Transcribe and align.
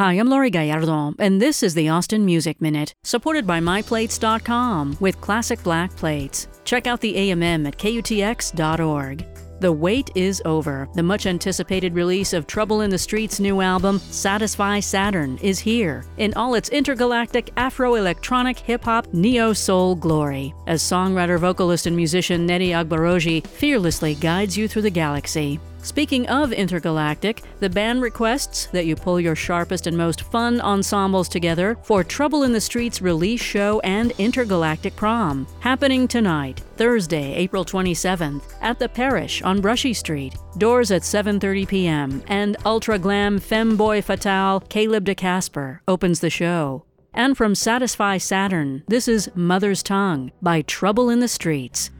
Hi, 0.00 0.14
I'm 0.14 0.30
Laurie 0.30 0.48
Gallardo, 0.48 1.12
and 1.18 1.42
this 1.42 1.62
is 1.62 1.74
the 1.74 1.90
Austin 1.90 2.24
Music 2.24 2.58
Minute, 2.62 2.94
supported 3.04 3.46
by 3.46 3.60
MyPlates.com 3.60 4.96
with 4.98 5.20
classic 5.20 5.62
black 5.62 5.94
plates. 5.94 6.48
Check 6.64 6.86
out 6.86 7.02
the 7.02 7.14
AMM 7.14 7.66
at 7.68 7.76
KUTX.org. 7.76 9.26
The 9.60 9.70
wait 9.70 10.08
is 10.14 10.40
over. 10.46 10.88
The 10.94 11.02
much 11.02 11.26
anticipated 11.26 11.94
release 11.94 12.32
of 12.32 12.46
Trouble 12.46 12.80
in 12.80 12.88
the 12.88 12.96
Street's 12.96 13.40
new 13.40 13.60
album, 13.60 13.98
Satisfy 13.98 14.80
Saturn, 14.80 15.36
is 15.42 15.58
here 15.58 16.06
in 16.16 16.32
all 16.32 16.54
its 16.54 16.70
intergalactic 16.70 17.50
Afro 17.58 17.96
electronic 17.96 18.58
hip 18.58 18.84
hop 18.84 19.12
neo 19.12 19.52
soul 19.52 19.96
glory. 19.96 20.54
As 20.66 20.82
songwriter, 20.82 21.38
vocalist, 21.38 21.84
and 21.84 21.94
musician 21.94 22.48
Nnedi 22.48 22.70
Agbaroji 22.70 23.46
fearlessly 23.46 24.14
guides 24.14 24.56
you 24.56 24.66
through 24.66 24.80
the 24.80 24.88
galaxy. 24.88 25.60
Speaking 25.82 26.28
of 26.28 26.52
intergalactic, 26.52 27.42
the 27.58 27.70
band 27.70 28.02
requests 28.02 28.66
that 28.66 28.84
you 28.84 28.94
pull 28.94 29.18
your 29.18 29.34
sharpest 29.34 29.86
and 29.86 29.96
most 29.96 30.22
fun 30.22 30.60
ensembles 30.60 31.28
together 31.28 31.78
for 31.82 32.04
Trouble 32.04 32.42
in 32.42 32.52
the 32.52 32.60
Streets 32.60 33.00
release 33.00 33.40
show 33.40 33.80
and 33.80 34.12
intergalactic 34.18 34.94
prom, 34.94 35.46
happening 35.60 36.06
tonight, 36.06 36.60
Thursday, 36.76 37.34
April 37.34 37.64
27th, 37.64 38.42
at 38.60 38.78
the 38.78 38.88
Parish 38.88 39.40
on 39.42 39.60
Brushy 39.60 39.94
Street. 39.94 40.34
Doors 40.58 40.90
at 40.90 41.02
7:30 41.02 41.66
p.m. 41.66 42.22
and 42.28 42.56
ultra 42.66 42.98
glam 42.98 43.40
femboy 43.40 44.04
fatale 44.04 44.60
Caleb 44.60 45.06
DeCasper 45.06 45.80
opens 45.88 46.20
the 46.20 46.30
show. 46.30 46.84
And 47.14 47.36
from 47.36 47.54
Satisfy 47.54 48.18
Saturn, 48.18 48.84
this 48.86 49.08
is 49.08 49.30
Mother's 49.34 49.82
Tongue 49.82 50.30
by 50.42 50.62
Trouble 50.62 51.08
in 51.08 51.20
the 51.20 51.28
Streets. 51.28 51.90